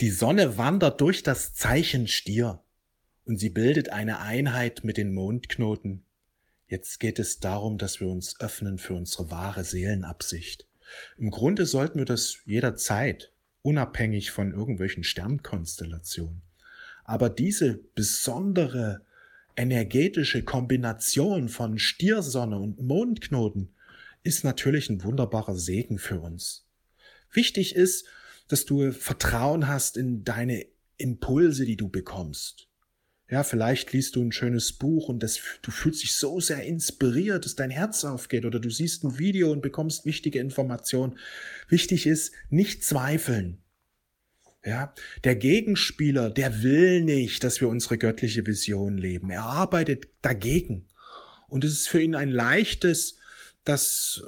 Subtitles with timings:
[0.00, 2.62] Die Sonne wandert durch das Zeichen Stier
[3.24, 6.04] und sie bildet eine Einheit mit den Mondknoten.
[6.68, 10.68] Jetzt geht es darum, dass wir uns öffnen für unsere wahre Seelenabsicht.
[11.16, 13.32] Im Grunde sollten wir das jederzeit,
[13.62, 16.42] unabhängig von irgendwelchen Sternkonstellationen.
[17.02, 19.04] Aber diese besondere
[19.56, 23.74] energetische Kombination von Stiersonne und Mondknoten
[24.22, 26.68] ist natürlich ein wunderbarer Segen für uns.
[27.32, 28.06] Wichtig ist,
[28.48, 30.66] dass du Vertrauen hast in deine
[30.96, 32.68] Impulse, die du bekommst.
[33.30, 37.44] Ja, vielleicht liest du ein schönes Buch und das, du fühlst dich so sehr inspiriert,
[37.44, 41.18] dass dein Herz aufgeht oder du siehst ein Video und bekommst wichtige Informationen.
[41.68, 43.58] Wichtig ist, nicht zweifeln.
[44.64, 49.30] Ja, der Gegenspieler, der will nicht, dass wir unsere göttliche Vision leben.
[49.30, 50.88] Er arbeitet dagegen.
[51.48, 53.17] Und es ist für ihn ein leichtes,
[53.68, 54.22] dass,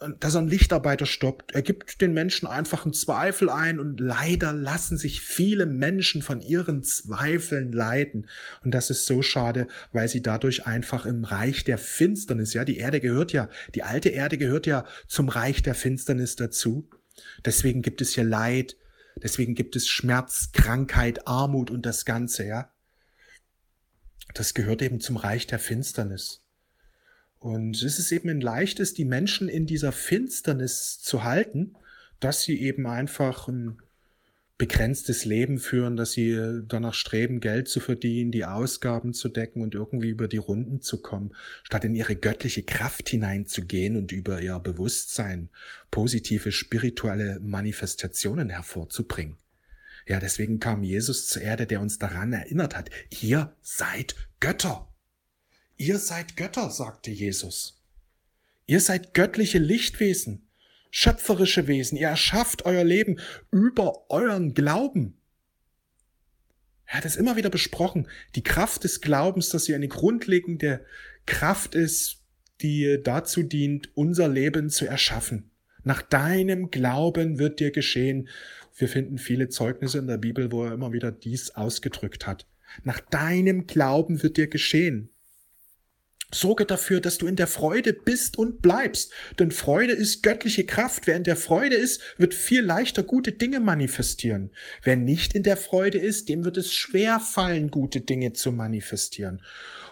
[0.00, 1.54] äh, dass einen Lichtarbeiter stoppt.
[1.54, 6.40] Er gibt den Menschen einfach einen Zweifel ein und leider lassen sich viele Menschen von
[6.40, 8.28] ihren Zweifeln leiten.
[8.64, 12.78] Und das ist so schade, weil sie dadurch einfach im Reich der Finsternis, ja, die
[12.78, 16.88] Erde gehört ja, die alte Erde gehört ja zum Reich der Finsternis dazu.
[17.44, 18.76] Deswegen gibt es hier Leid,
[19.22, 22.72] deswegen gibt es Schmerz, Krankheit, Armut und das Ganze, ja.
[24.34, 26.42] Das gehört eben zum Reich der Finsternis.
[27.38, 31.74] Und es ist eben ein leichtes, die Menschen in dieser Finsternis zu halten,
[32.20, 33.78] dass sie eben einfach ein
[34.58, 39.74] begrenztes Leben führen, dass sie danach streben, Geld zu verdienen, die Ausgaben zu decken und
[39.74, 44.58] irgendwie über die Runden zu kommen, statt in ihre göttliche Kraft hineinzugehen und über ihr
[44.58, 45.48] Bewusstsein
[45.92, 49.36] positive spirituelle Manifestationen hervorzubringen.
[50.08, 54.88] Ja, deswegen kam Jesus zur Erde, der uns daran erinnert hat, ihr seid Götter.
[55.78, 57.80] Ihr seid Götter, sagte Jesus.
[58.66, 60.48] Ihr seid göttliche Lichtwesen,
[60.90, 61.96] schöpferische Wesen.
[61.96, 63.20] Ihr erschafft euer Leben
[63.52, 65.16] über euren Glauben.
[66.84, 68.08] Er hat es immer wieder besprochen.
[68.34, 70.84] Die Kraft des Glaubens, dass sie eine grundlegende
[71.26, 72.24] Kraft ist,
[72.60, 75.52] die dazu dient, unser Leben zu erschaffen.
[75.84, 78.28] Nach deinem Glauben wird dir geschehen.
[78.76, 82.48] Wir finden viele Zeugnisse in der Bibel, wo er immer wieder dies ausgedrückt hat.
[82.82, 85.10] Nach deinem Glauben wird dir geschehen.
[86.32, 89.12] Sorge dafür, dass du in der Freude bist und bleibst.
[89.38, 91.06] Denn Freude ist göttliche Kraft.
[91.06, 94.50] Wer in der Freude ist, wird viel leichter gute Dinge manifestieren.
[94.82, 99.40] Wer nicht in der Freude ist, dem wird es schwer fallen, gute Dinge zu manifestieren.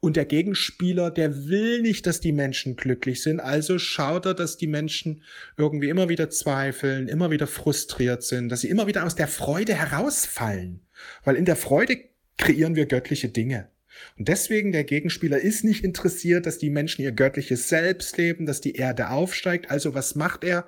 [0.00, 3.40] Und der Gegenspieler, der will nicht, dass die Menschen glücklich sind.
[3.40, 5.22] Also schaut er, dass die Menschen
[5.56, 9.74] irgendwie immer wieder zweifeln, immer wieder frustriert sind, dass sie immer wieder aus der Freude
[9.74, 10.86] herausfallen.
[11.24, 11.98] Weil in der Freude
[12.36, 13.70] kreieren wir göttliche Dinge.
[14.16, 18.60] Und deswegen der Gegenspieler ist nicht interessiert, dass die Menschen ihr göttliches Selbst leben, dass
[18.60, 19.70] die Erde aufsteigt.
[19.70, 20.66] Also was macht er?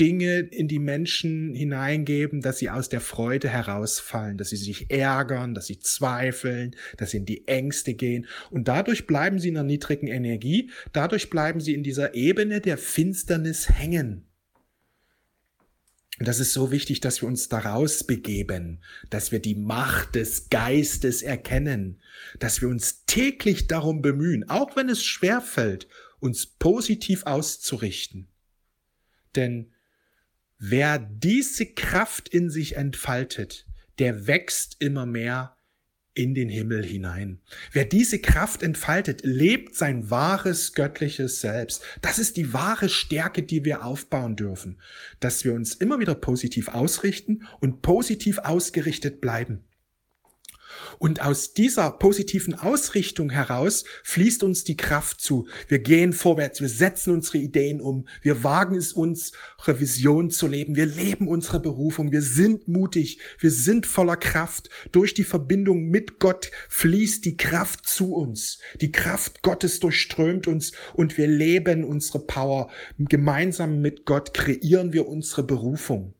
[0.00, 5.54] Dinge in die Menschen hineingeben, dass sie aus der Freude herausfallen, dass sie sich ärgern,
[5.54, 8.26] dass sie zweifeln, dass sie in die Ängste gehen.
[8.50, 12.78] Und dadurch bleiben sie in einer niedrigen Energie, dadurch bleiben sie in dieser Ebene der
[12.78, 14.31] Finsternis hängen.
[16.18, 20.50] Und das ist so wichtig, dass wir uns daraus begeben, dass wir die Macht des
[20.50, 22.00] Geistes erkennen,
[22.38, 25.88] dass wir uns täglich darum bemühen, auch wenn es schwer fällt,
[26.20, 28.28] uns positiv auszurichten.
[29.34, 29.72] Denn
[30.58, 33.66] wer diese Kraft in sich entfaltet,
[33.98, 35.56] der wächst immer mehr
[36.14, 37.40] in den Himmel hinein.
[37.72, 41.82] Wer diese Kraft entfaltet, lebt sein wahres göttliches Selbst.
[42.02, 44.78] Das ist die wahre Stärke, die wir aufbauen dürfen,
[45.20, 49.64] dass wir uns immer wieder positiv ausrichten und positiv ausgerichtet bleiben.
[50.98, 55.46] Und aus dieser positiven Ausrichtung heraus fließt uns die Kraft zu.
[55.68, 59.32] Wir gehen vorwärts, wir setzen unsere Ideen um, wir wagen es uns,
[59.66, 64.70] Vision zu leben, wir leben unsere Berufung, wir sind mutig, wir sind voller Kraft.
[64.92, 68.58] Durch die Verbindung mit Gott fließt die Kraft zu uns.
[68.80, 72.70] Die Kraft Gottes durchströmt uns und wir leben unsere Power.
[72.98, 76.14] Gemeinsam mit Gott kreieren wir unsere Berufung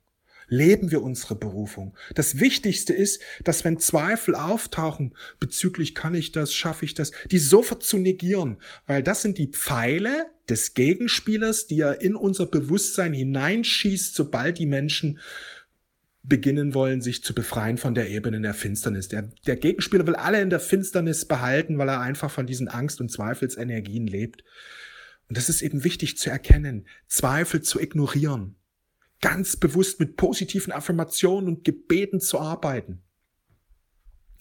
[0.53, 1.97] leben wir unsere Berufung.
[2.15, 7.39] Das Wichtigste ist, dass wenn Zweifel auftauchen bezüglich kann ich das, schaffe ich das, die
[7.39, 13.15] sofort zu negieren, weil das sind die Pfeile des Gegenspielers, die er in unser Bewusstsein
[13.15, 15.19] hineinschießt, sobald die Menschen
[16.23, 19.09] beginnen wollen, sich zu befreien von der Ebene der Finsternis.
[19.09, 23.01] Der, der Gegenspieler will alle in der Finsternis behalten, weil er einfach von diesen Angst-
[23.01, 24.45] und Zweifelsenergien lebt.
[25.29, 28.57] Und das ist eben wichtig zu erkennen, Zweifel zu ignorieren
[29.23, 33.03] ganz bewusst mit positiven Affirmationen und Gebeten zu arbeiten.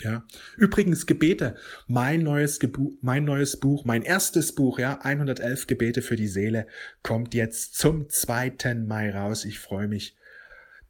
[0.01, 0.25] Ja.
[0.57, 1.55] Übrigens Gebete,
[1.87, 6.67] mein neues, Gebu mein neues Buch, mein erstes Buch, ja, 111 Gebete für die Seele,
[7.03, 8.75] kommt jetzt zum 2.
[8.85, 9.45] Mai raus.
[9.45, 10.17] Ich freue mich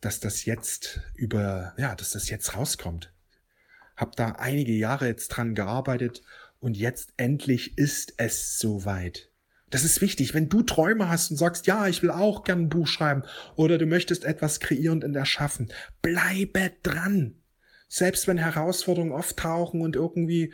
[0.01, 3.13] dass das jetzt über, ja, dass das jetzt rauskommt.
[3.95, 6.23] Hab da einige Jahre jetzt dran gearbeitet
[6.59, 9.30] und jetzt endlich ist es soweit.
[9.71, 10.33] Das ist wichtig.
[10.33, 13.23] Wenn du Träume hast und sagst, ja, ich will auch gern ein Buch schreiben
[13.55, 15.71] oder du möchtest etwas kreieren und erschaffen,
[16.01, 17.35] bleibe dran.
[17.87, 20.53] Selbst wenn Herausforderungen auftauchen und irgendwie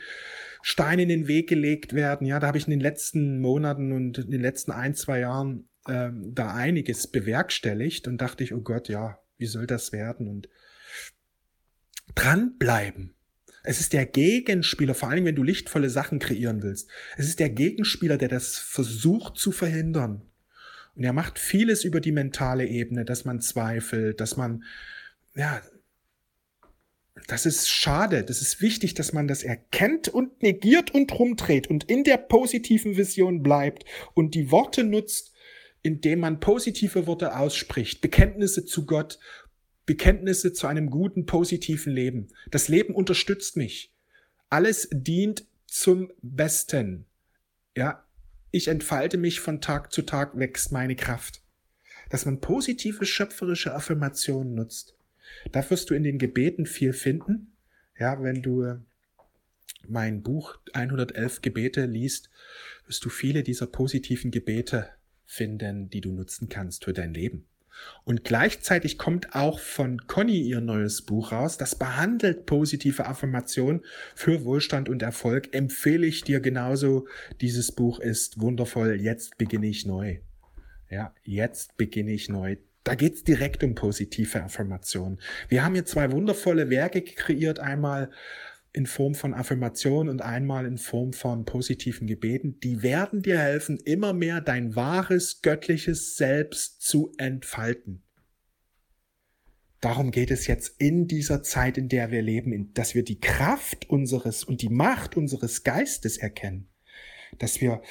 [0.62, 4.20] Steine in den Weg gelegt werden, ja, da habe ich in den letzten Monaten und
[4.20, 8.88] in den letzten ein, zwei Jahren ähm, da einiges bewerkstelligt und dachte ich, oh Gott,
[8.88, 10.28] ja, wie soll das werden?
[10.28, 10.48] Und
[12.16, 13.17] dranbleiben.
[13.68, 16.90] Es ist der Gegenspieler, vor allem wenn du lichtvolle Sachen kreieren willst.
[17.18, 20.22] Es ist der Gegenspieler, der das versucht zu verhindern.
[20.96, 24.64] Und er macht vieles über die mentale Ebene, dass man zweifelt, dass man,
[25.36, 25.62] ja,
[27.28, 28.24] das ist schade.
[28.24, 32.96] Das ist wichtig, dass man das erkennt und negiert und rumdreht und in der positiven
[32.96, 33.84] Vision bleibt
[34.14, 35.34] und die Worte nutzt,
[35.82, 39.20] indem man positive Worte ausspricht, Bekenntnisse zu Gott,
[39.88, 42.28] Bekenntnisse zu einem guten, positiven Leben.
[42.52, 43.92] Das Leben unterstützt mich.
[44.50, 47.06] Alles dient zum Besten.
[47.76, 48.06] Ja,
[48.52, 51.42] ich entfalte mich von Tag zu Tag, wächst meine Kraft.
[52.10, 54.96] Dass man positive, schöpferische Affirmationen nutzt.
[55.52, 57.54] Da wirst du in den Gebeten viel finden.
[57.98, 58.76] Ja, wenn du äh,
[59.88, 62.30] mein Buch 111 Gebete liest,
[62.86, 64.90] wirst du viele dieser positiven Gebete
[65.26, 67.46] finden, die du nutzen kannst für dein Leben.
[68.04, 71.58] Und gleichzeitig kommt auch von Conny ihr neues Buch raus.
[71.58, 73.84] Das behandelt positive Affirmationen
[74.16, 75.54] für Wohlstand und Erfolg.
[75.54, 77.08] Empfehle ich dir genauso.
[77.42, 79.02] Dieses Buch ist wundervoll.
[79.02, 80.20] Jetzt beginne ich neu.
[80.90, 82.56] Ja, jetzt beginne ich neu.
[82.86, 85.20] Da geht's direkt um positive Affirmationen.
[85.50, 87.60] Wir haben hier zwei wundervolle Werke kreiert.
[87.60, 88.10] Einmal
[88.78, 93.80] in Form von Affirmation und einmal in Form von positiven Gebeten, die werden dir helfen,
[93.84, 98.04] immer mehr dein wahres göttliches Selbst zu entfalten.
[99.82, 103.90] Darum geht es jetzt in dieser Zeit, in der wir leben, dass wir die Kraft
[103.90, 106.70] unseres und die Macht unseres Geistes erkennen,
[107.40, 107.82] dass wir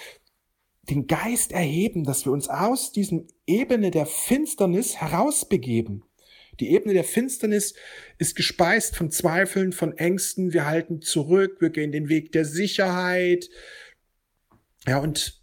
[0.89, 6.05] den Geist erheben, dass wir uns aus diesem Ebene der Finsternis herausbegeben
[6.61, 7.75] die Ebene der Finsternis
[8.19, 10.53] ist gespeist von Zweifeln, von Ängsten.
[10.53, 13.49] Wir halten zurück, wir gehen den Weg der Sicherheit.
[14.87, 15.43] Ja, und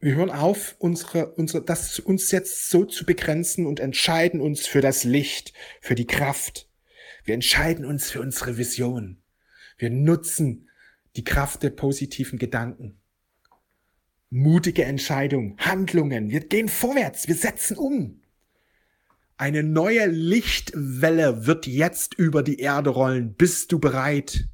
[0.00, 4.80] wir hören auf, unsere, unsere, das uns jetzt so zu begrenzen und entscheiden uns für
[4.80, 6.68] das Licht, für die Kraft.
[7.24, 9.22] Wir entscheiden uns für unsere Vision.
[9.78, 10.68] Wir nutzen
[11.14, 13.00] die Kraft der positiven Gedanken.
[14.28, 16.30] Mutige Entscheidungen, Handlungen.
[16.30, 18.21] Wir gehen vorwärts, wir setzen um.
[19.42, 23.34] Eine neue Lichtwelle wird jetzt über die Erde rollen.
[23.34, 24.46] Bist du bereit?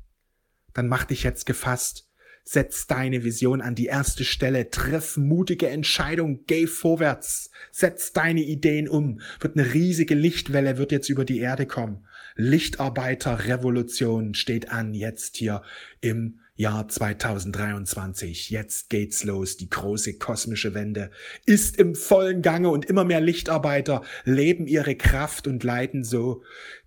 [0.72, 2.08] Dann mach dich jetzt gefasst.
[2.42, 4.70] Setz deine Vision an die erste Stelle.
[4.70, 6.44] Triff mutige Entscheidungen.
[6.46, 7.50] Geh vorwärts.
[7.70, 9.20] Setz deine Ideen um.
[9.40, 12.06] Wird eine riesige Lichtwelle wird jetzt über die Erde kommen.
[12.36, 15.60] Lichtarbeiterrevolution steht an jetzt hier
[16.00, 18.50] im Jahr 2023.
[18.50, 19.56] Jetzt geht's los.
[19.56, 21.12] Die große kosmische Wende
[21.46, 26.42] ist im vollen Gange und immer mehr Lichtarbeiter leben ihre Kraft und leiten so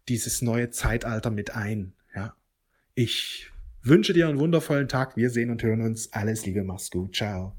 [0.10, 1.94] dieses neue Zeitalter mit ein.
[2.14, 2.36] Ja.
[2.96, 3.50] Ich
[3.82, 5.16] wünsche dir einen wundervollen Tag.
[5.16, 6.12] Wir sehen und hören uns.
[6.12, 6.66] Alles Liebe.
[6.66, 7.16] Mach's gut.
[7.16, 7.56] Ciao.